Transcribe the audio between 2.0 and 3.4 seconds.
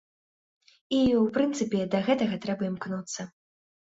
гэтага трэба імкнуцца.